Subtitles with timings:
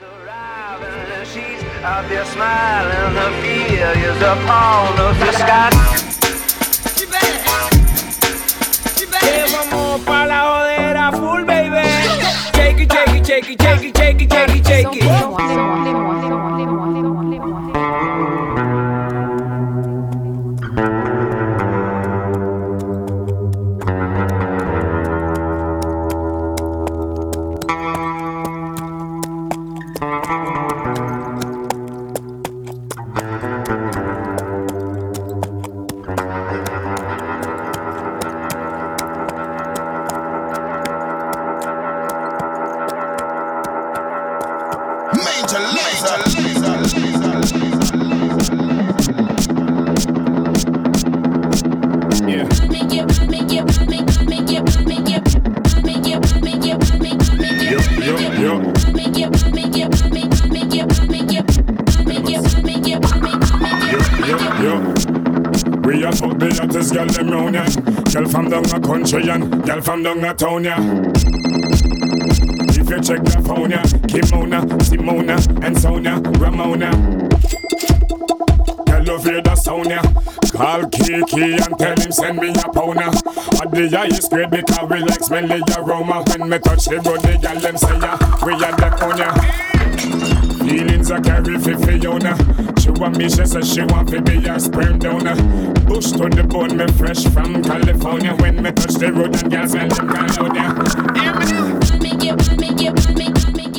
[0.00, 0.80] Out
[2.08, 5.18] there smiling, the fear is upon us.
[5.18, 5.70] The sky.
[9.50, 11.82] Vamos pa la jodera full, baby.
[12.54, 13.88] Shake it, shake it, shake it, shake.
[66.68, 67.64] Hottest girl them round ya.
[68.12, 70.76] Girl from down a country and girl from down a town ya.
[72.70, 76.90] If you check the phone ya, Kimona, Simona, and Sonia, Ramona.
[78.84, 80.02] Girl love hear the sound ya.
[80.52, 82.98] Call Kiki and tell him send me a pound.
[83.00, 86.24] At the highest grade because we like smelly aroma.
[86.28, 89.18] When me touch the the girl them say ya, we a the on
[90.34, 90.37] ya.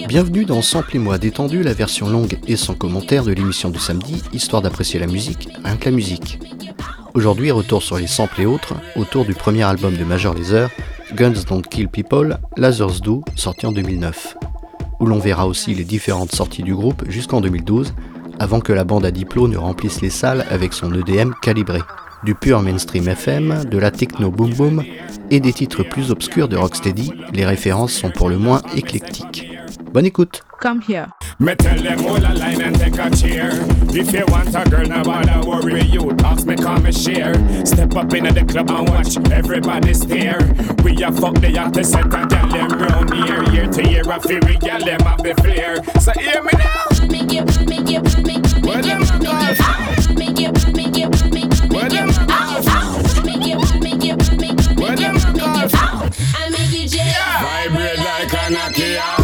[0.07, 4.61] Bienvenue dans Sample-moi détendu, la version longue et sans commentaire de l'émission du samedi, histoire
[4.61, 6.39] d'apprécier la musique, rien que la musique.
[7.13, 10.69] Aujourd'hui, retour sur les samples et autres, autour du premier album de Major Lazer,
[11.13, 14.35] Guns Don't Kill People, Lasers Do, sorti en 2009.
[14.99, 17.93] Où l'on verra aussi les différentes sorties du groupe jusqu'en 2012,
[18.39, 21.79] avant que la bande à Diplo ne remplisse les salles avec son EDM calibré.
[22.23, 24.83] Du pur mainstream FM, de la techno boom boom
[25.31, 29.58] et des titres plus obscurs de Rocksteady, les références sont pour le moins éclectiques.
[29.91, 31.07] Bonne écoute Come here.
[31.39, 33.49] Me tell them hold a line and take a cheer.
[33.91, 36.11] If you want a girl, now bother worry you.
[36.17, 37.33] Talks me come and share.
[37.65, 40.39] Step up in the club and watch everybody stare.
[40.83, 43.43] We a fuck the hottest set a gal them round here.
[43.53, 45.81] Year to year, a feel we gal them have the flair.
[46.01, 46.89] So hear me now.
[48.61, 49.31] Where them a go?
[51.71, 52.49] Where them a go?
[54.81, 55.69] Where them a go?
[57.41, 59.18] Vibrate like a Nokia.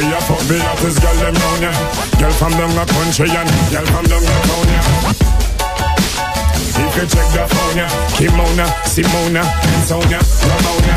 [0.00, 1.72] We a fuck the hottest girl them round ya.
[2.16, 4.80] Girl from down a country and girl from down a town ya.
[6.80, 10.94] You check the phone ya, Kimona, Simona, and Sonia, Ramona.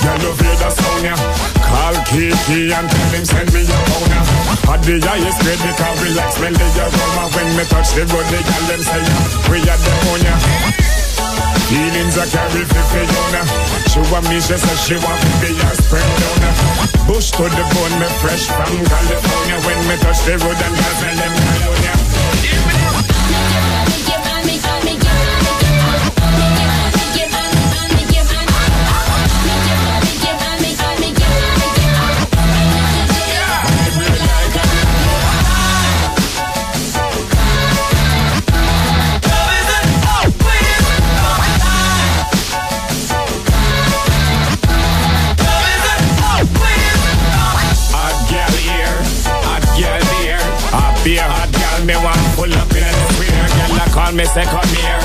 [0.00, 1.14] Girl love hear the sound ya.
[1.60, 4.72] Call Kiki and tell him send me your phone ya.
[4.72, 8.24] At the highest grade because we like smell the aroma when me touch the road.
[8.32, 9.16] The girl them say ya,
[9.52, 10.34] we are the on ya.
[11.68, 13.42] Feelings I carry for Fiona
[13.88, 18.00] She want me, she says she want me a spring donor Bush to the bone,
[18.00, 19.58] me fresh from California.
[19.66, 21.32] When me touch the road and girls and them.
[21.36, 22.81] California
[54.12, 55.00] and me say come here.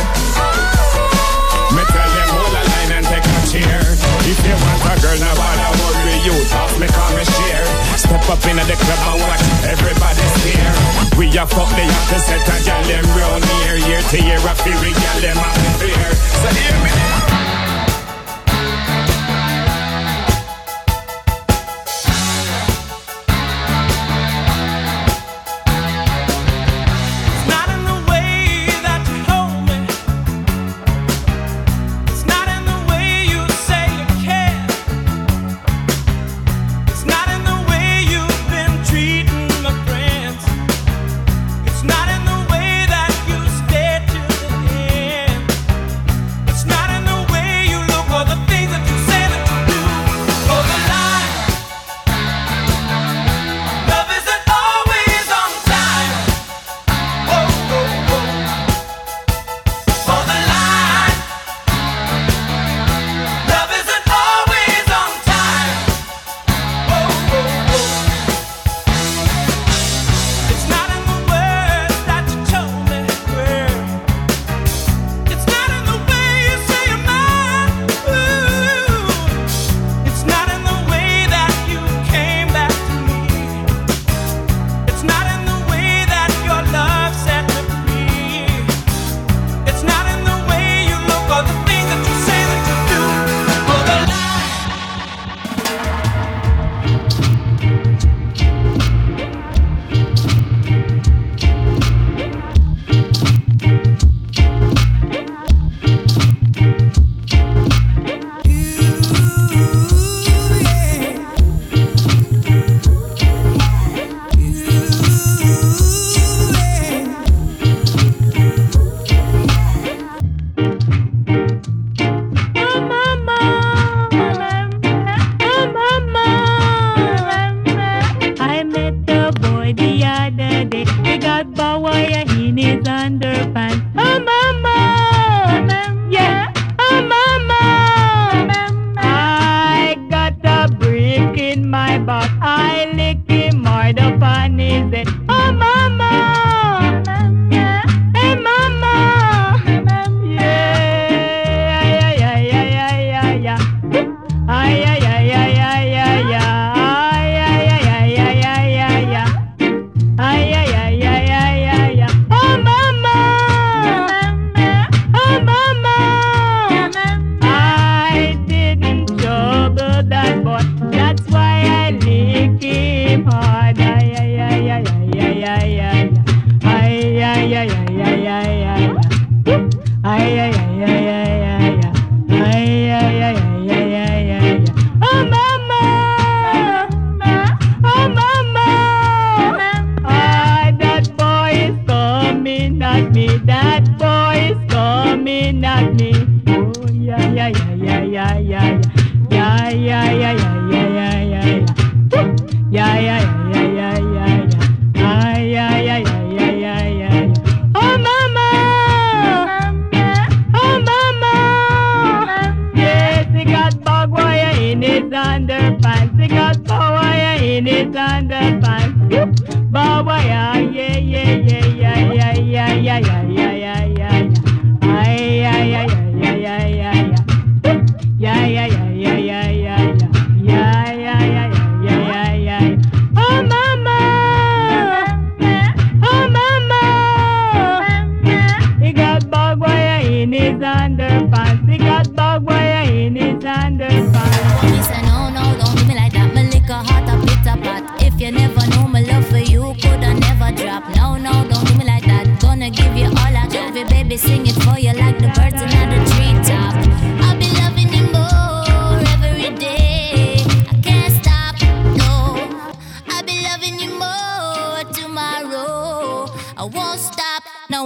[1.72, 3.80] Me tell them hold a line and take a cheer.
[4.28, 6.36] If you want a girl, now bother worry you.
[6.60, 7.68] Off me come and share.
[7.96, 10.74] Step up in the club and watch everybody's here.
[11.16, 13.78] We a fuck the have to set a gal them round here.
[13.88, 16.08] Year to year, I feel we gal them up in fear.
[16.44, 17.37] So hear me now.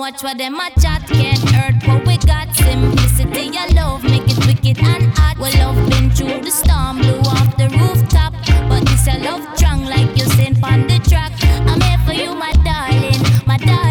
[0.01, 1.08] watch what them a chat.
[1.08, 2.48] Can't hurt what we got.
[2.55, 5.38] Simplicity, your love make it wicked and hot.
[5.38, 8.34] Well, love been through the storm, blew off the rooftop.
[8.67, 11.31] But it's a love drunk, like you seen on the track.
[11.70, 13.90] I'm here for you, my darling, my darling.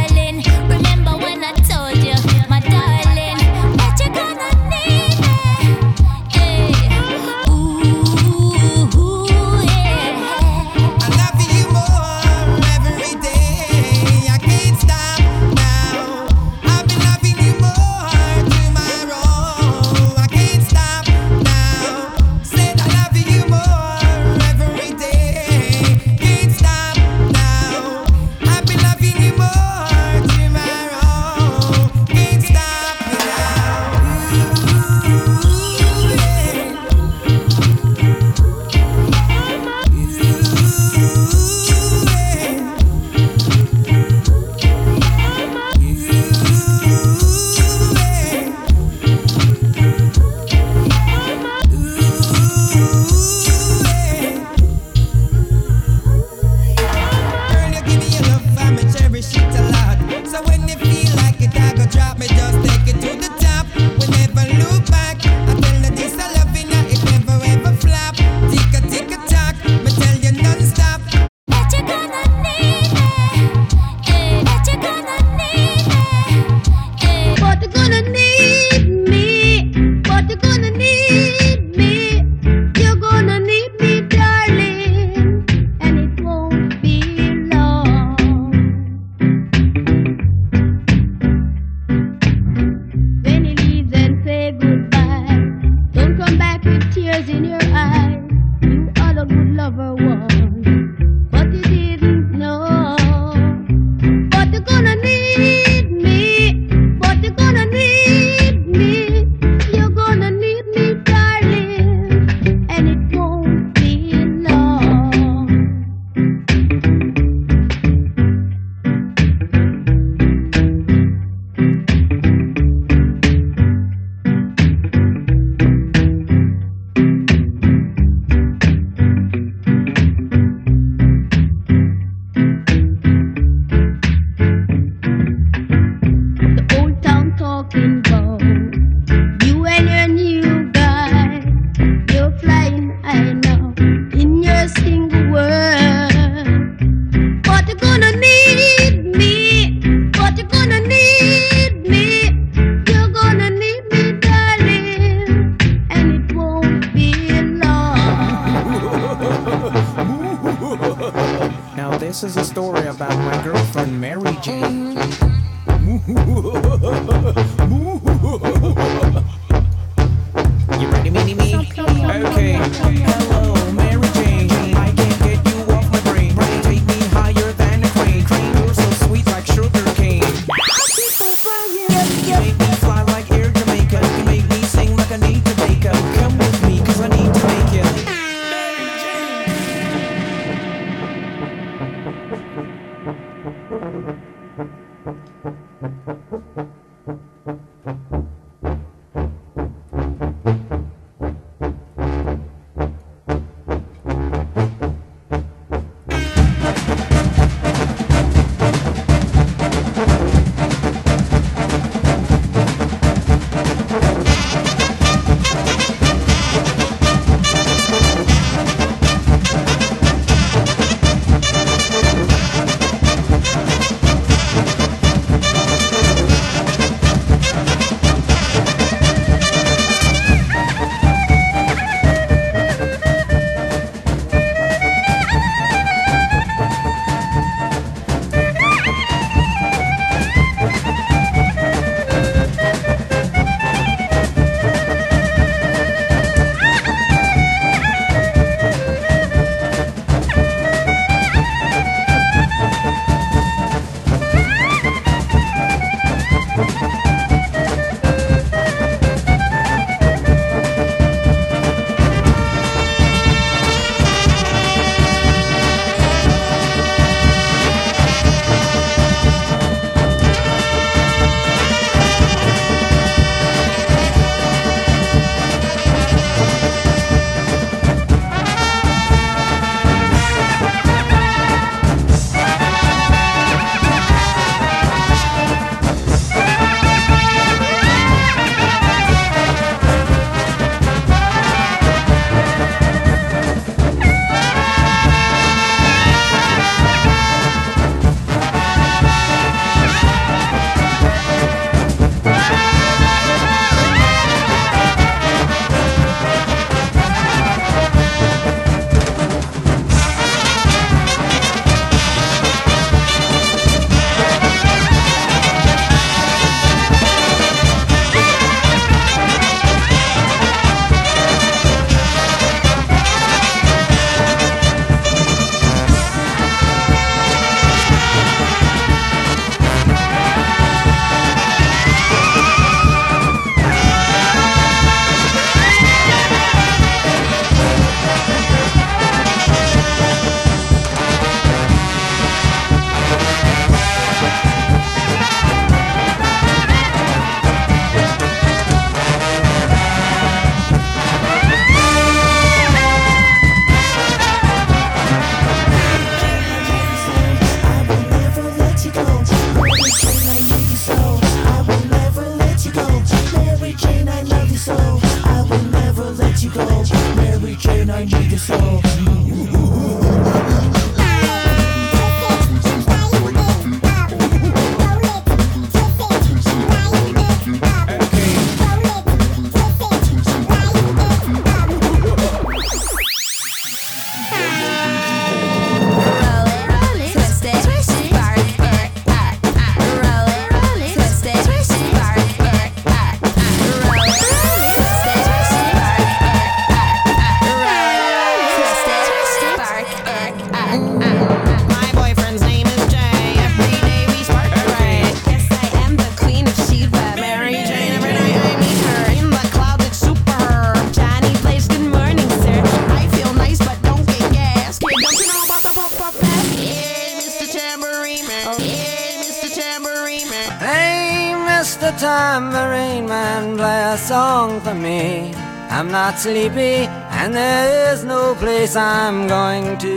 [424.11, 425.33] Song for me.
[425.71, 426.79] I'm not sleepy,
[427.19, 429.97] and there is no place I'm going to.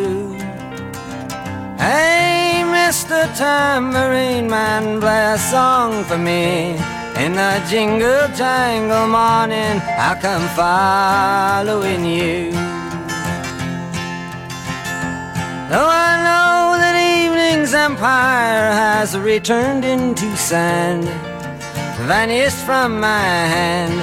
[1.86, 3.20] Hey, Mr.
[3.36, 6.78] Tambourine Man, play a song for me.
[7.24, 12.52] In the jingle jangle morning, I'll come following you.
[15.72, 21.06] Though I know that evening's empire has returned into sand,
[22.08, 24.03] vanished from my hand,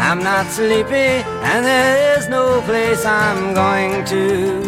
[0.00, 4.62] I'm not sleepy, and there is no place I'm going to.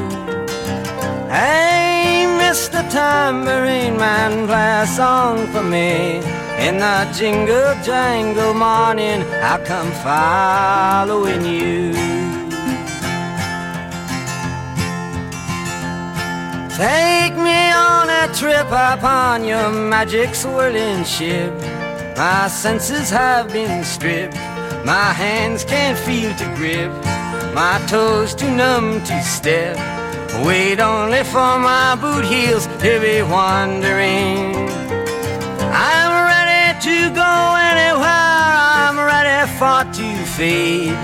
[1.28, 2.80] Hey, Mr.
[2.90, 6.20] Tambourine Man, play a song for me.
[6.66, 11.92] In the jingle jangle morning, I'll come following you.
[16.76, 21.52] Take me on a trip upon your magic swirling ship.
[22.16, 24.36] My senses have been stripped.
[24.84, 26.90] My hands can't feel to grip.
[27.54, 29.76] My toes too numb to step.
[30.44, 34.56] Wait only for my boot heels to be wandering.
[35.70, 37.32] I'm ready to go
[37.70, 38.52] anywhere.
[38.82, 40.98] I'm ready for to fade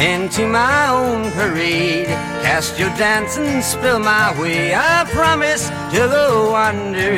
[0.00, 2.06] into my own parade.
[2.42, 4.74] Cast your dance and spill my way.
[4.74, 7.12] I promise to go under.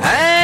[0.00, 0.43] Hey,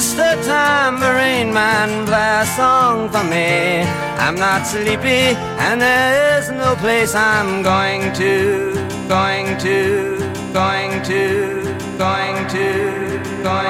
[0.00, 0.32] Mr.
[0.46, 3.82] Tambourine Man, play a song for me.
[4.16, 5.36] I'm not sleepy,
[5.66, 8.72] and there is no place I'm going to,
[9.08, 10.16] going to,
[10.54, 13.69] going to, going to, going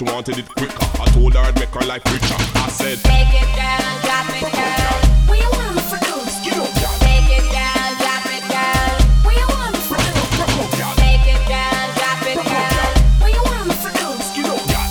[0.00, 0.86] she wanted it quicker.
[0.98, 2.36] I told her I'd make her life richer.
[2.56, 4.96] I said, Take it down, drop it down.
[5.28, 6.16] What you want me for do?
[7.04, 8.96] Take it down, drop it down.
[9.20, 10.16] What you want me for do?
[11.04, 12.88] Take it down, drop it down.
[13.20, 14.08] What you want me for do?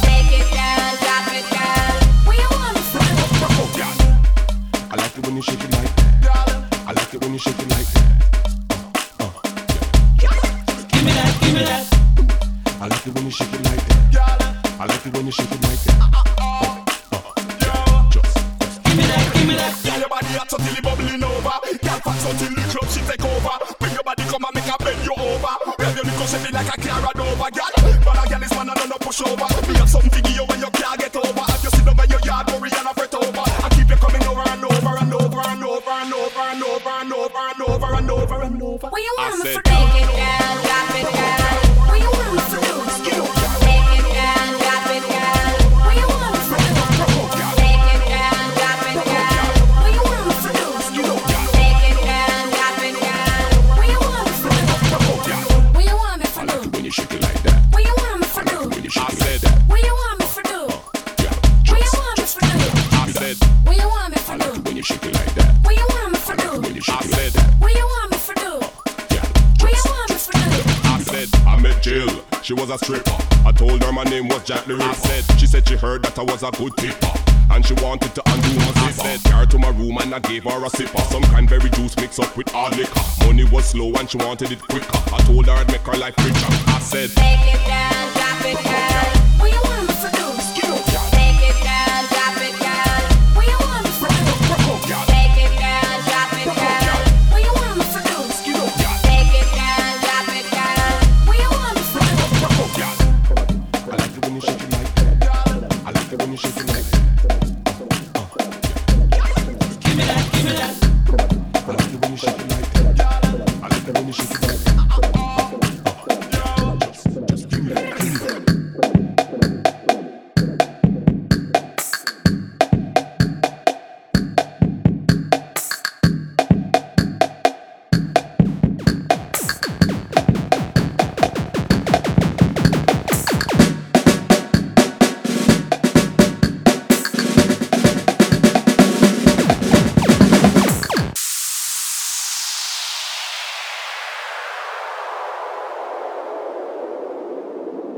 [0.05, 1.89] Take it down, drop it down.
[2.29, 3.25] What you want me for do?
[4.93, 5.89] I like it when you shake it like
[6.21, 6.37] that.
[6.85, 8.05] I like it when you shake it like that.
[9.17, 9.41] Uh, uh,
[10.21, 10.37] yeah.
[10.85, 11.85] Give me that, give me that.
[12.77, 13.98] I like it when you shake it like that.
[14.79, 15.99] I like it when you shake it like that.
[17.59, 18.35] Just, just.
[18.87, 19.75] Give me that, give me that.
[19.83, 21.55] Yeah, your body hot until it bubbling over.
[21.83, 23.55] Girl fat until the club she take over.
[23.79, 25.53] Bring your body come and make her bend you over.
[25.75, 27.35] Rev your little shape like a car run girl.
[27.35, 29.47] But a girl is man and no push over.
[29.67, 31.43] Me have something for you when you can't get over.
[31.43, 33.43] Have you sit over your yard, worry and a fret over.
[33.43, 36.87] I keep you coming over and over and over and over and over and over
[37.03, 38.87] and over and over and over and over.
[38.87, 39.88] What you want I me said- for
[72.69, 73.11] was a stripper.
[73.45, 74.89] I told her my name was Jack the Ripper.
[74.89, 77.07] I said, she said she heard that I was a good tipper.
[77.51, 79.01] And she wanted to undo my zipper.
[79.01, 81.01] Said, car to my room and I gave her a sipper.
[81.11, 83.01] Some cranberry juice mixed up with hard liquor.
[83.25, 84.97] Money was slow and she wanted it quicker.
[85.13, 86.47] I told her I'd make her life richer.
[86.67, 89.18] I said, Take it down, drop it down.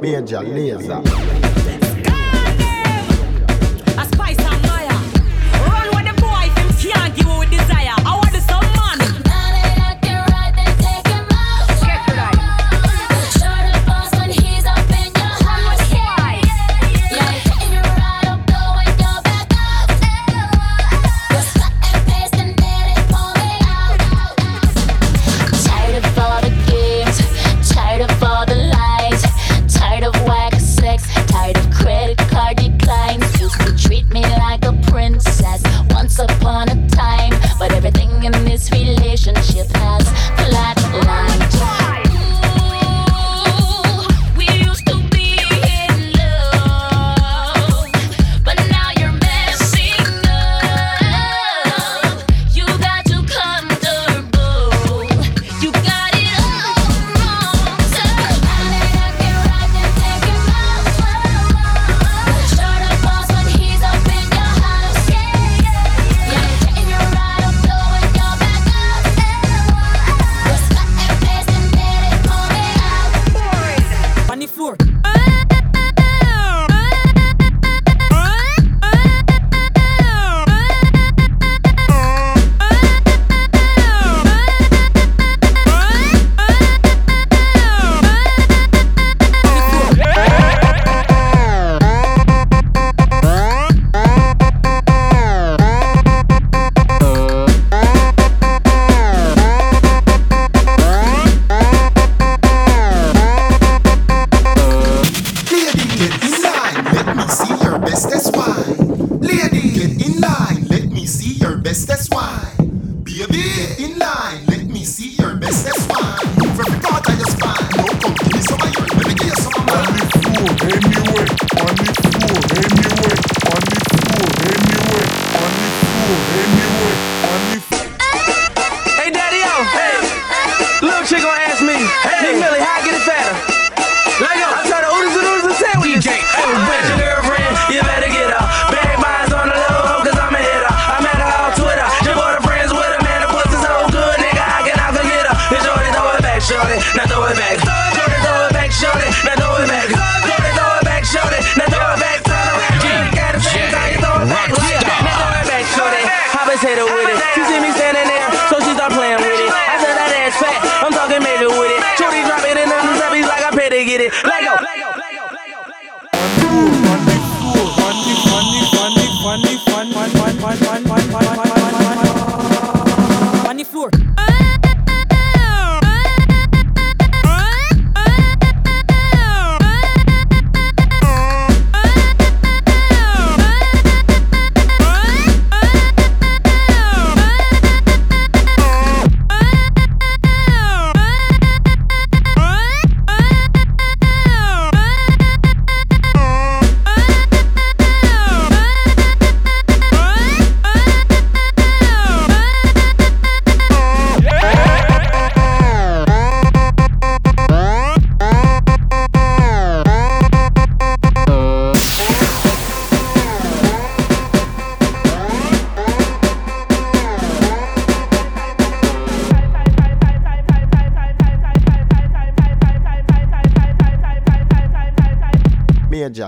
[0.01, 1.60] Major Laser.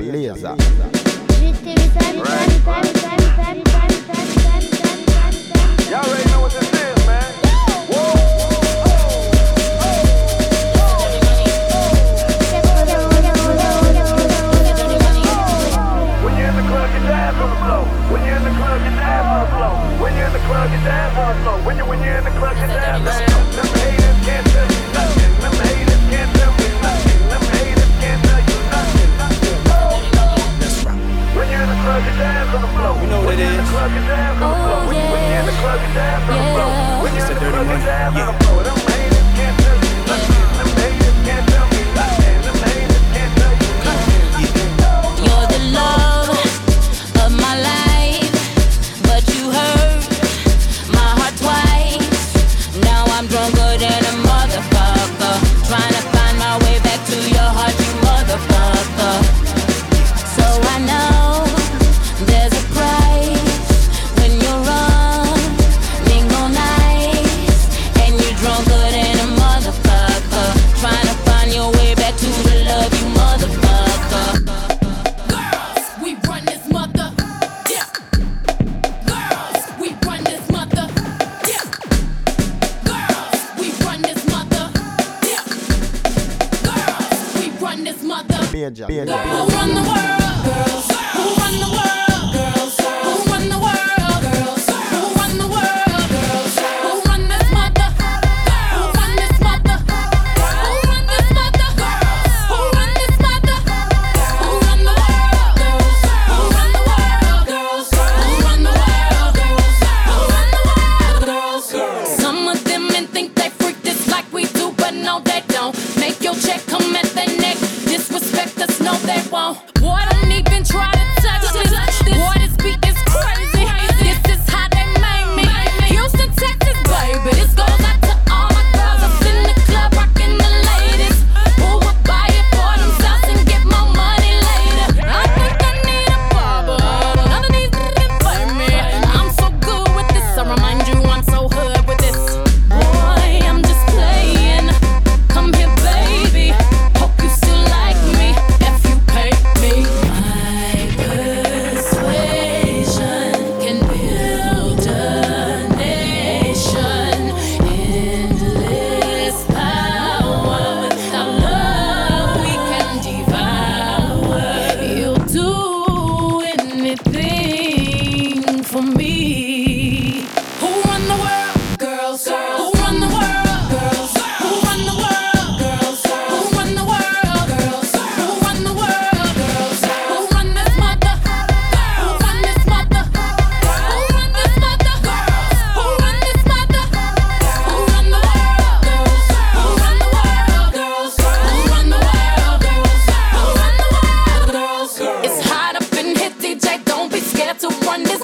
[0.03, 0.55] beleza.
[88.53, 88.85] Major.
[88.87, 89.05] Major.
[89.05, 89.17] Major.
[89.17, 90.45] Who run the world?
[90.45, 92.02] Girls who run the world?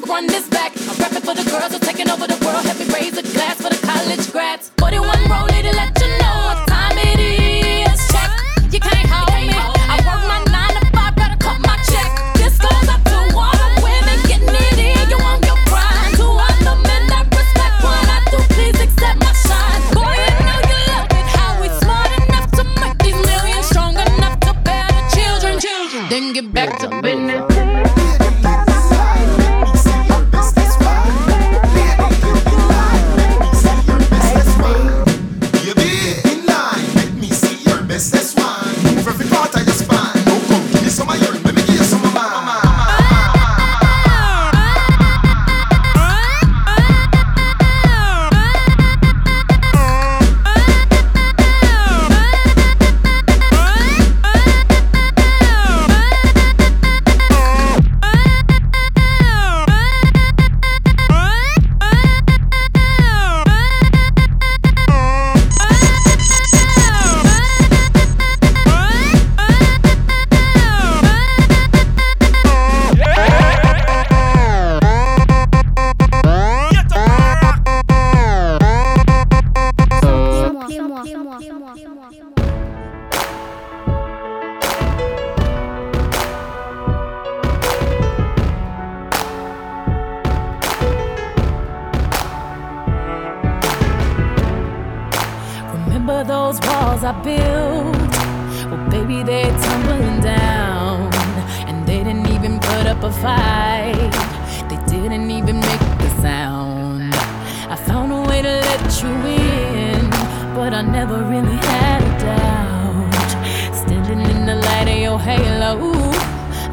[0.10, 0.74] run this back.
[0.76, 2.69] I'm rappin' for the girls who're taking over the world.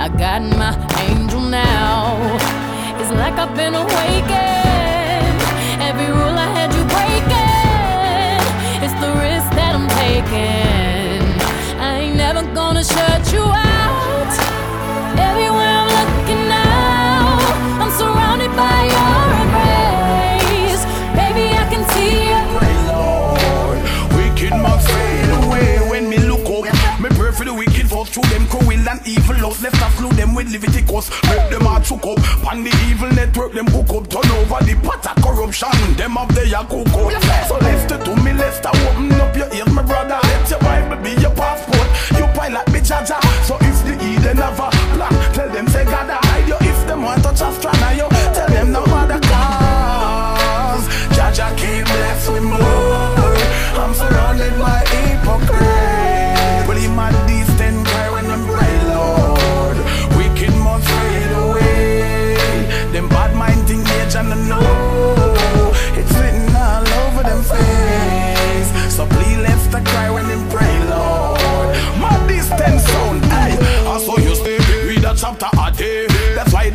[0.06, 0.72] I got my
[1.08, 2.14] angel now.
[3.00, 5.42] It's like I've been awakened.
[5.82, 8.84] Every rule I had you breaking.
[8.84, 11.80] It's the risk that I'm taking.
[11.80, 13.65] I ain't never gonna shut you out.
[29.06, 29.62] Evil laws.
[29.62, 31.10] Left us slew them with Leviticus.
[31.30, 32.18] Rip them all took up.
[32.46, 34.10] On the evil network, them hook up.
[34.10, 35.70] Turn over the pot of corruption.
[35.96, 37.10] Them of the Yakuko.
[37.48, 40.18] So left it to me, let's start open up your ears, my brother.
[40.22, 41.88] Let your Bible be your passport.
[42.18, 43.18] You pilot me, Jaja.
[43.44, 46.56] So if the Eden have a plan, tell them say God I hide you.
[46.60, 48.15] If them want to just try now, you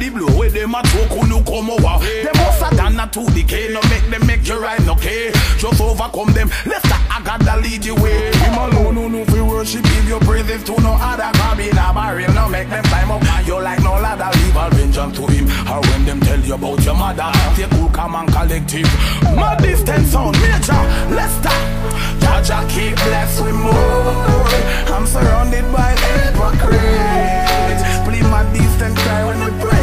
[0.01, 2.01] the blow with them a talk who no come over.
[2.01, 5.31] Them have done a to decay, no make them make you right, okay?
[5.61, 6.49] Just overcome them.
[6.65, 8.33] Let's start, I gotta lead you way.
[8.33, 11.29] Him alone who know fi worship, give your praises to no other.
[11.37, 13.23] Can be a barrel, no make them climb up.
[13.23, 15.45] And you like no ladder, leave all vengeance to him.
[15.69, 18.89] Or when them tell you about your mother, take cool, come and collective.
[19.37, 20.81] My distance sound major,
[21.13, 21.61] let's start.
[22.21, 24.49] Jaja keep blessed with more.
[24.89, 27.83] I'm surrounded by hypocrites.
[28.05, 29.80] Please my distant cry when we pray,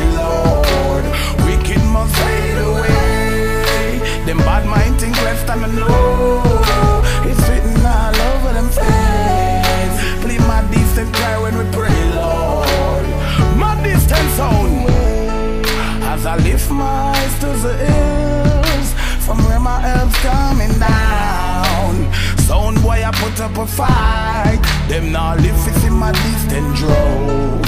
[24.89, 27.61] Them now live it in my distant drone.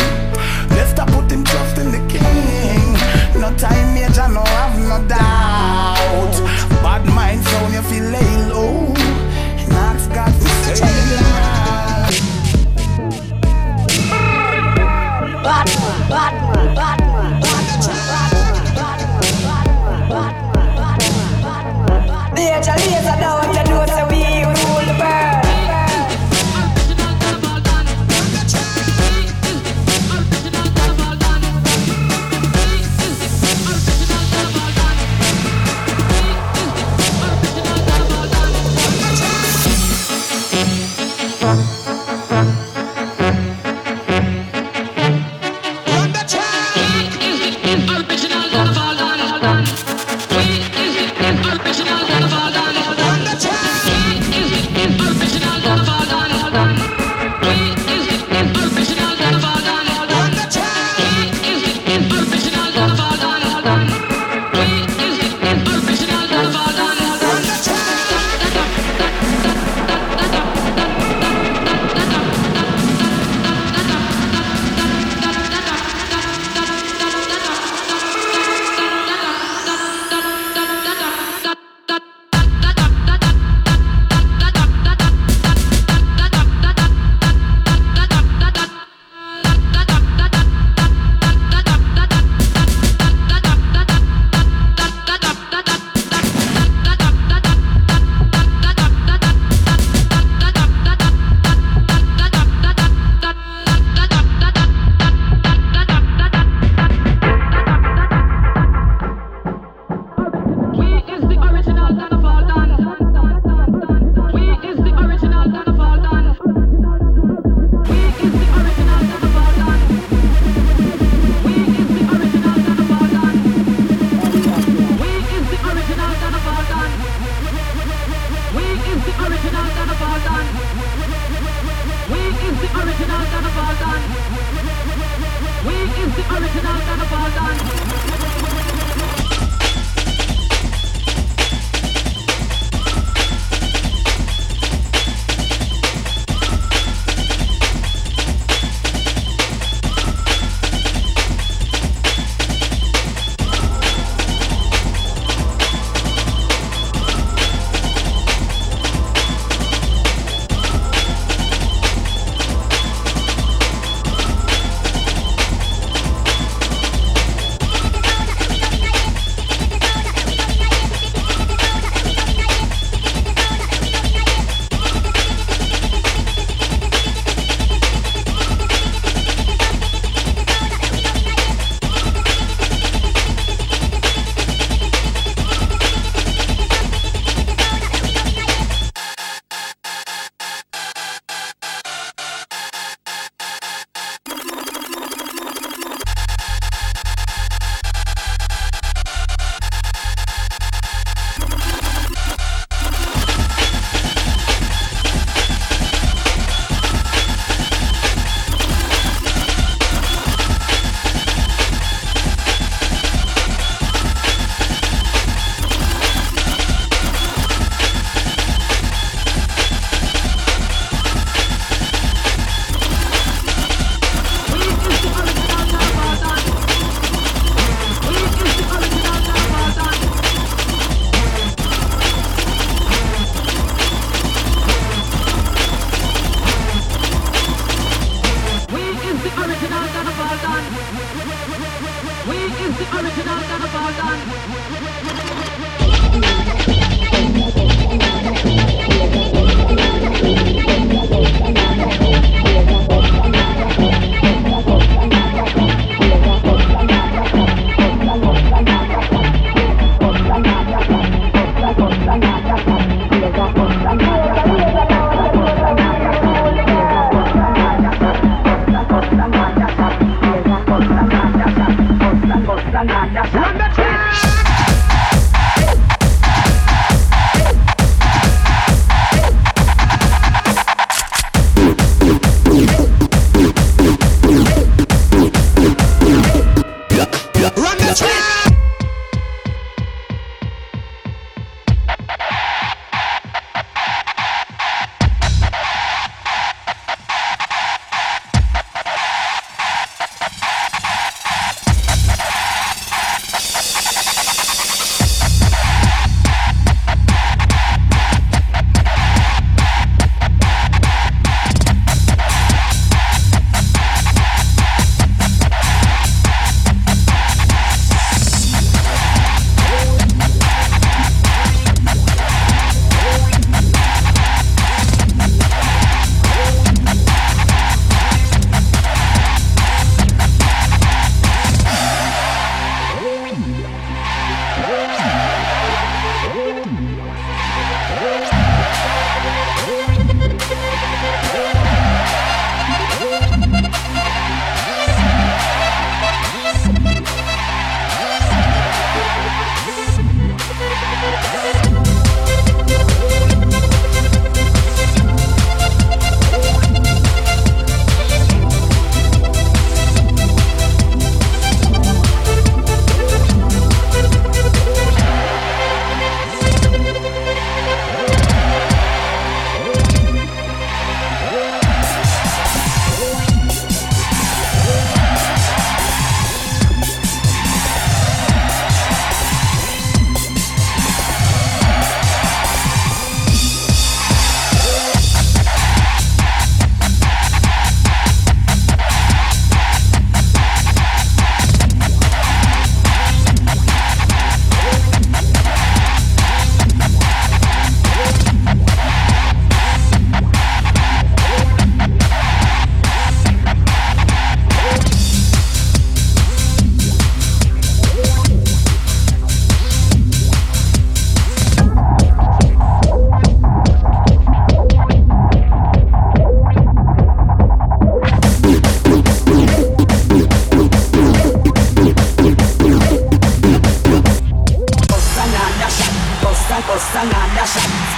[0.70, 3.40] Let's stop putting trust in the king.
[3.40, 5.49] No time major, no have no doubt.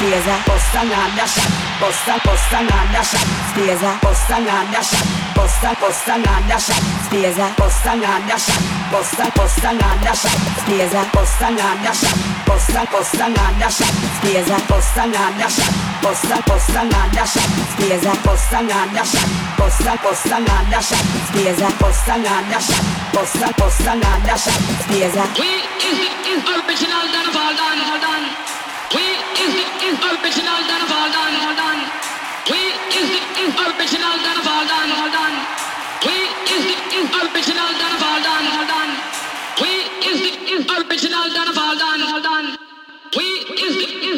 [0.02, 1.24] Spesa, bossa nada
[1.80, 4.80] bossa bossa nada spesa, bossa nada
[5.34, 8.36] bossa bossa nada spesa, bossa nada
[8.90, 11.92] bossa bossa nada spesa, bossa nada
[12.46, 15.46] bossa bossa nada spesa, bossa nada
[16.02, 19.04] bossa bossa nada spesa, bossa nada
[19.56, 22.58] bossa bossa nada spesa, bossa nada
[23.14, 25.24] bossa bossa nada spesa.
[25.38, 28.51] We is the is original done of all
[29.32, 30.82] original done.
[30.82, 31.34] Of all done,
[43.56, 44.12] is the.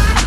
[0.00, 0.19] We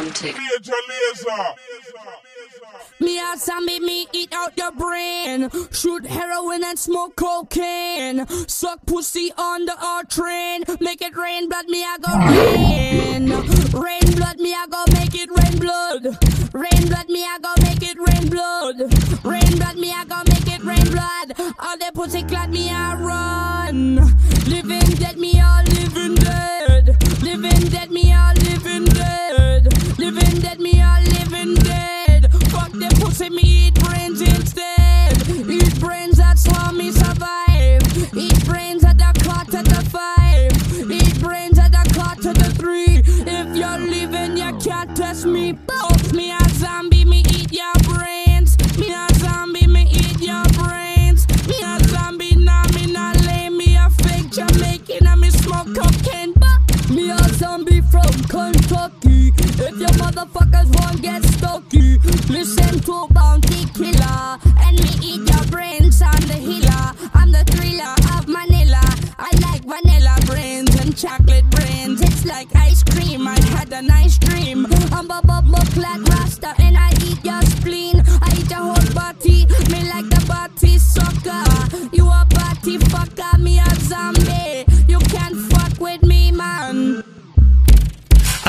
[0.00, 0.36] Jump tick.
[3.00, 5.50] Me a zombie, me eat out your brain.
[5.72, 8.26] Shoot heroin and smoke cocaine.
[8.48, 10.64] Suck pussy on the R train.
[10.80, 13.28] Make it rain blood, me I go rain.
[13.78, 16.04] Rain blood, me I go make it rain blood.
[16.54, 18.78] Rain blood, me I go make it rain blood.
[19.22, 21.54] Rain blood, me I go make it rain blood.
[21.58, 23.96] All the pussy clad me I run.
[24.46, 26.96] Living dead, me all living dead.
[27.22, 28.49] Living dead, me all living dead.
[30.00, 32.32] Living dead, me all living dead.
[32.48, 35.28] Fuck them pussy, me eat brains instead.
[35.28, 37.82] Eat brains, that's how me survive.
[38.16, 40.90] Eat brains at the clot at the five.
[40.90, 43.02] Eat brains at the clot at the three.
[43.04, 45.52] If you're living, you can't test me.
[45.52, 48.56] Both me a zombie, me eat your brains.
[48.78, 51.28] Me a zombie, me eat your brains.
[51.46, 53.58] Me a zombie, nah, me not lame.
[53.58, 56.32] Me a fake Jamaican, and me smoke cocaine.
[56.32, 59.39] But me a zombie from Kentucky.
[59.62, 61.98] If your motherfuckers won't get stocky,
[62.28, 64.38] listen to Bounty Killer.
[64.64, 66.94] And me eat your brains, I'm the healer.
[67.14, 68.80] I'm the thriller of Manila.
[69.18, 72.00] I like vanilla brains and chocolate brains.
[72.00, 73.28] It's like ice cream.
[73.28, 74.66] I had a nice dream.
[74.92, 75.60] I'm a bubble
[76.08, 76.59] rasta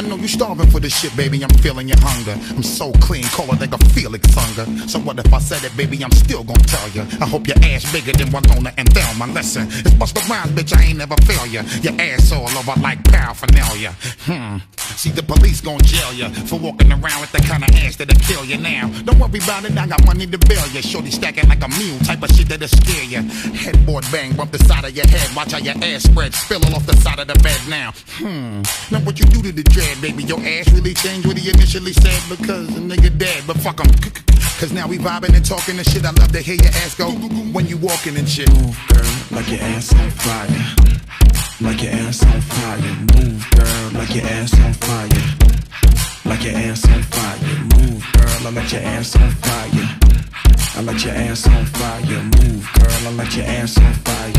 [0.02, 1.44] I know you're starving for this shit, baby.
[1.44, 2.36] I'm feeling your hunger.
[2.56, 4.66] I'm so clean, colder than a Felix hunger.
[4.88, 6.04] So what if I said it, baby?
[6.04, 7.02] I'm still gonna tell you.
[7.22, 9.32] I hope your ass bigger than Winona and Thelma.
[9.32, 10.76] Listen, it's Busta Rhymes, bitch.
[10.76, 11.62] I ain't never fail ya.
[11.84, 13.92] Your ass all over like paraphernalia.
[14.26, 14.58] Hmm.
[14.98, 18.20] See, the police gon' jail ya for walking around with the kind of ass that'll
[18.22, 18.90] kill you now.
[19.06, 20.82] Don't worry about it, I got money to bail ya.
[20.82, 23.22] Shorty stacking like a mule, type of shit that'll scare ya.
[23.54, 25.30] Headboard bang, bump the side of your head.
[25.36, 27.94] Watch how your ass spread, spill all off the side of the bed now.
[28.18, 28.62] Hmm.
[28.92, 30.24] Now what you do to the dread, baby?
[30.24, 33.92] Your ass really changed what he initially said because the nigga dead, but fuck him.
[34.60, 36.06] Cause now we vibing and talking and shit.
[36.06, 38.50] I love to hear your ass go when you walking and shit.
[38.54, 40.48] Move, girl, like your ass on fire.
[41.62, 42.78] Like your ass on fire.
[43.16, 45.10] Move, girl, like your ass on fire.
[46.26, 47.40] Like your ass on fire.
[47.76, 49.90] Move, girl, I like your ass on fire.
[50.76, 52.24] I like your ass on fire.
[52.38, 54.32] Move, girl, I like your ass on fire.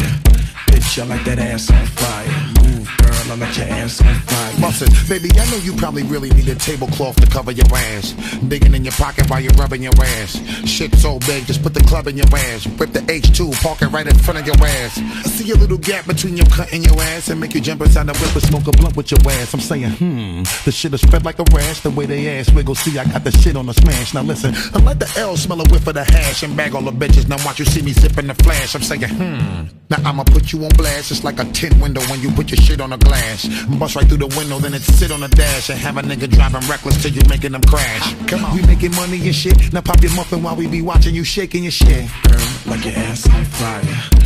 [0.71, 2.62] Bitch, I like that ass on fire.
[2.85, 4.61] Girl, I like your ass on fire.
[4.61, 8.13] Bustin', baby, I know you probably really need a tablecloth to cover your ass.
[8.49, 10.41] Digging in your pocket while you're rubbing your ass.
[10.69, 12.67] Shit so big, just put the club in your ass.
[12.67, 14.99] Rip the H2, park it right in front of your ass.
[14.99, 17.81] I see a little gap between your cut and your ass and make you jump
[17.81, 19.55] inside the whip and smoke a blunt with your ass.
[19.55, 21.81] I'm saying, hmm, the shit is spread like a rash.
[21.81, 24.15] The way they ass wiggle, see, I got the shit on the smash.
[24.15, 26.83] Now listen, I let the L smell a whiff of the hash and bag all
[26.83, 27.29] the bitches.
[27.29, 28.75] Now watch you see me zipping the flash.
[28.75, 31.11] I'm saying, hmm, now I'ma put you on blast.
[31.11, 33.47] It's like a tin window when you put your shit on a glass.
[33.79, 36.29] Bust right through the window, then it sit on the dash and have a nigga
[36.31, 38.15] driving reckless till you making them crash.
[38.27, 39.73] Come on, we making money and shit.
[39.73, 42.11] Now pop your muffin while we be watching you shaking your shit.
[42.29, 44.23] Girl, like your ass on fire.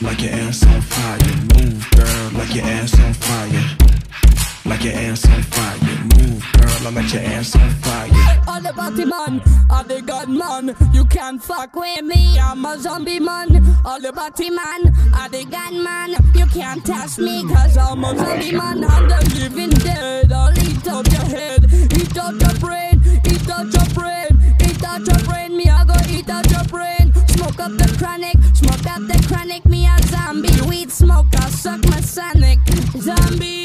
[0.00, 1.18] Like your ass on fire.
[1.54, 3.76] Move, girl, like your ass on fire.
[4.64, 5.78] Like your ass on fire.
[6.18, 8.42] Move, I'ma man, your ass on fire.
[8.46, 9.98] All the party man, all the.
[10.94, 13.48] You can't fuck with me, I'm a zombie man.
[13.84, 16.14] All the man, all the gunman.
[16.34, 18.84] You can't touch me, cause I'm a zombie man.
[18.84, 20.32] I'm the living dead.
[20.32, 21.64] I'll eat up your head,
[21.98, 24.30] eat up your brain, eat up your brain,
[24.62, 25.56] eat up your brain.
[25.56, 27.12] Me, I go eat up your brain.
[27.26, 29.66] Smoke up the chronic, smoke up the chronic.
[29.66, 32.60] Me, a zombie weed smoke, I suck my sonic.
[32.96, 33.57] Zombie.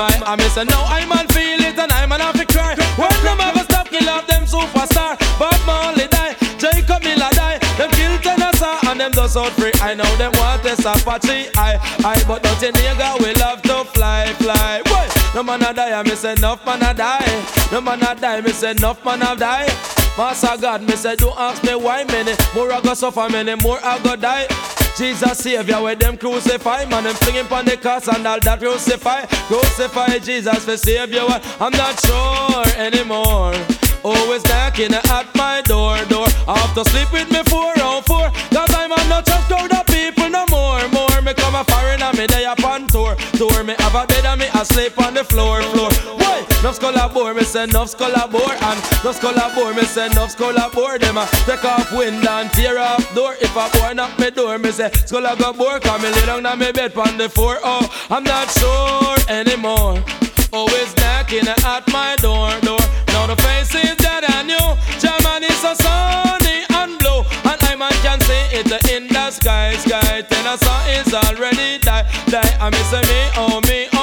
[0.00, 0.32] My.
[0.32, 2.72] I miss a no, I man feel it and I man have to cry.
[2.96, 7.90] When them ever stop kill off them superstar, Bob Marley die, Jacob Miller die, them
[7.92, 9.72] kill Tennessee and them just out free.
[9.82, 14.32] I know them want this Apache, I, I, but nothing nigga we love to fly,
[14.40, 14.80] fly.
[14.88, 17.44] Boy, no man a die, I miss enough man a die.
[17.70, 19.99] No man a die, miss enough man a die.
[20.18, 23.78] Master God, me say, don't ask me why many more I go suffer, many more
[23.82, 24.46] I go die.
[24.96, 29.24] Jesus Savior, where them crucify, man, them flinging pon the cross and all that crucify,
[29.24, 31.24] crucify Jesus for Savior.
[31.58, 33.54] I'm not sure anymore.
[34.02, 36.26] Always knocking at my door, door.
[36.48, 39.86] I have to sleep with me four on four, cause I'm not just crowd of
[39.86, 41.20] people no more, more.
[41.22, 43.62] Me come a foreigner, me day upon tour, tour.
[43.64, 45.90] Me have a bed and me asleep on the floor, floor.
[46.16, 46.46] Why?
[46.62, 49.72] Nuff skull a bore, me say nuff skull a bore And nuff skull a bore,
[49.72, 53.34] me say nuff skull a bore Them a take off window and tear off door
[53.40, 56.26] If a boy knock me door, me say skull a go bore Cause me lay
[56.26, 60.04] down on me bed pon the floor Oh, I'm not sure anymore
[60.52, 62.82] Always knocking at my door, door.
[63.08, 64.68] Now the face is dead and new.
[64.98, 67.22] German is so sunny and blue.
[67.46, 70.22] And I man can see it in the sky, sky.
[70.22, 72.56] Tennessee is already die, die.
[72.60, 73.99] I miss me, oh me, oh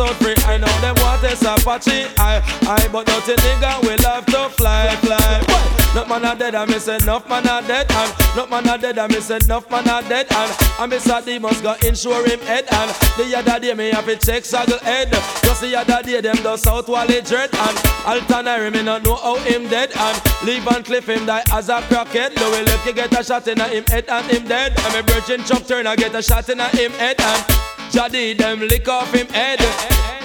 [0.00, 0.34] out free.
[0.46, 4.48] I know them want this Apache, I, I But not nothing nigga we love to
[4.50, 5.42] fly, fly?
[5.46, 8.78] Boy, Not man a dead, I miss enough man a dead And not man a
[8.78, 12.40] dead, I miss enough man a dead And I miss a demons got insure him
[12.40, 15.10] head And the other day me have to check saggle head.
[15.42, 17.76] Just the other day them do South Wally dread And
[18.06, 21.80] Altanari me not know how him dead And leave and cliff him die as a
[21.82, 22.36] crackhead.
[22.36, 24.78] Louis left you get a shot in a him head and him dead.
[24.78, 28.60] And me virgin Chuck Turner get a shot in a him head And Jaddy them
[28.60, 29.60] lick off him head.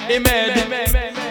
[0.10, 0.52] Him head,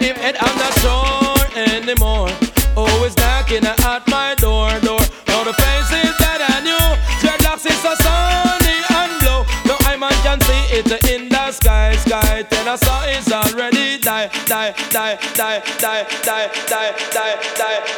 [0.01, 2.29] him head I'm not sure anymore.
[2.75, 4.99] Always knocking at my door, door.
[5.27, 6.87] Now the face is dead and new.
[7.21, 9.45] Dreadlocks is so sunny and blue.
[9.69, 12.43] Now I man can see it in the sky, sky.
[12.49, 17.92] Tennessee is already die, die, die, die, die, die, die, die, die, die, die, die,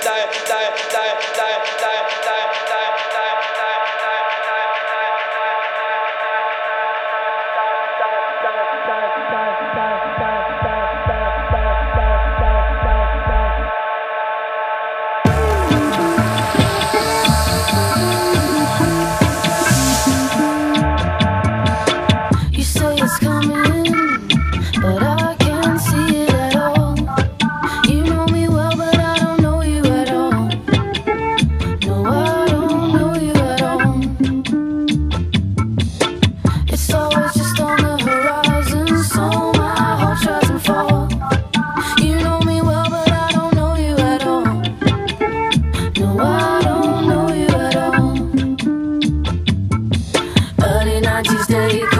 [51.15, 51.94] Auntie's Tuesday.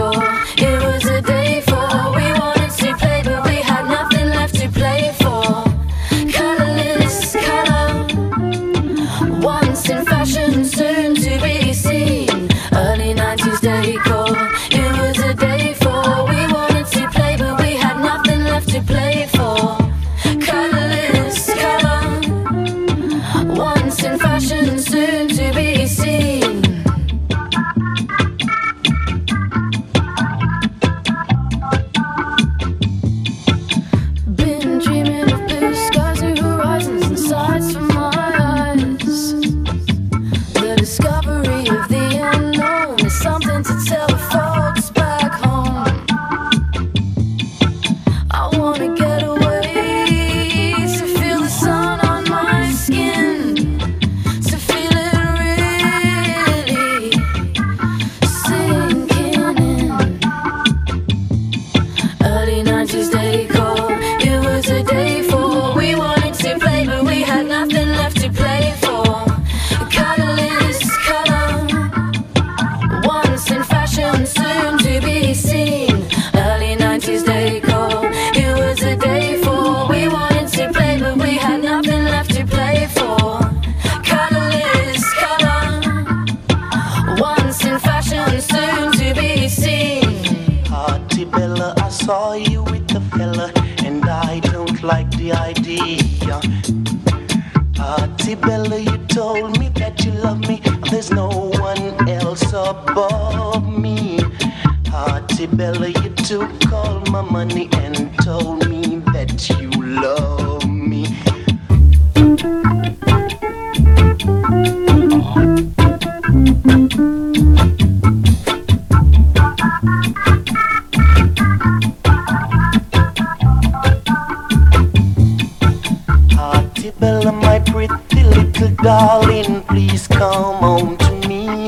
[129.75, 131.67] Please come home to me.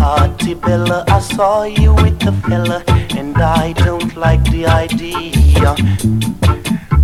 [0.00, 2.82] Hearty Bella, I saw you with the fella,
[3.14, 5.74] and I don't like the idea.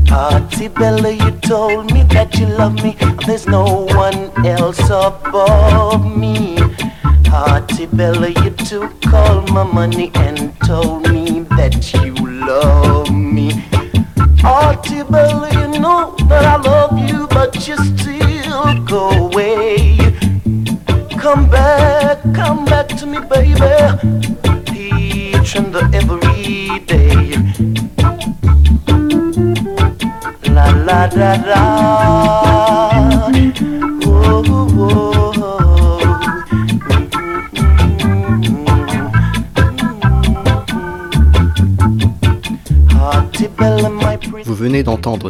[0.09, 2.97] Hearty Bella, you told me that you love me,
[3.27, 6.57] there's no one else above me.
[7.27, 11.10] Hearty Bella, you took all my money and told me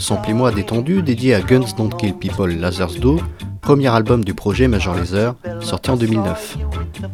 [0.01, 3.21] Samplez-moi détendu dédié à Guns Don't Kill People Lazar's Do,
[3.61, 6.57] premier album du projet Major Lazer, sorti en 2009.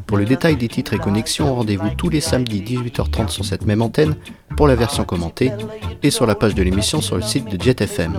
[0.07, 3.83] Pour le détail des titres et connexions, rendez-vous tous les samedis 18h30 sur cette même
[3.83, 4.15] antenne
[4.57, 5.51] pour la version commentée
[6.05, 8.17] et sur la page de l'émission sur le site de Jet FM.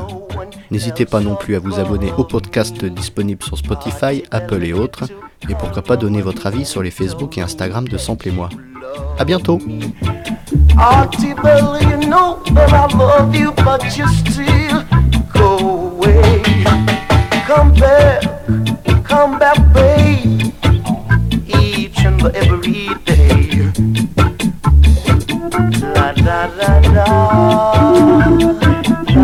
[0.69, 5.05] N'hésitez pas non plus à vous abonner au podcast disponible sur Spotify, Apple et autres,
[5.49, 8.49] et pourquoi pas donner votre avis sur les Facebook et Instagram de Samplez-moi.
[9.17, 9.59] A bientôt
[10.79, 14.83] Auntie Bella, you know that I love you, but you still
[15.33, 16.43] go away.
[17.45, 18.21] Come back,
[19.03, 20.53] come back, babe.
[21.47, 23.71] Each and every day.
[25.95, 27.07] La la la la.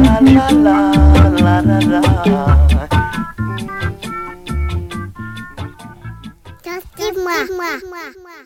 [0.05, 0.77] La la la
[1.29, 2.63] la la la.
[7.55, 8.03] moi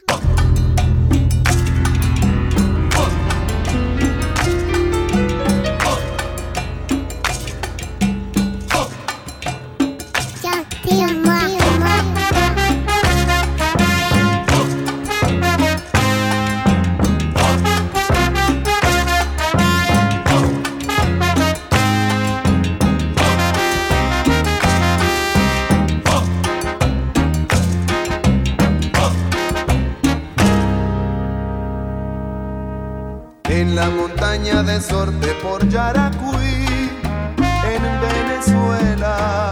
[0.09, 0.56] En
[34.37, 36.91] montaña de Sorte por Yaracuy,
[37.73, 39.49] en Venezuela,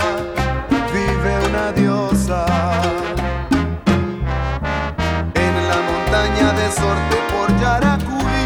[0.94, 2.46] vive una diosa.
[5.34, 8.44] En la montaña de Sorte por Yaracuy,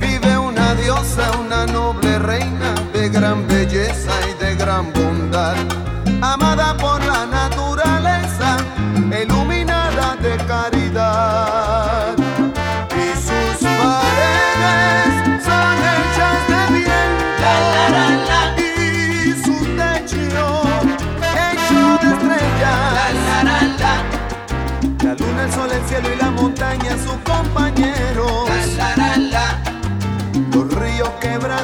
[0.00, 5.11] vive una diosa, una noble reina de gran belleza y de gran bondad,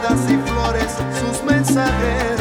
[0.01, 2.38] y flores sus mensajeros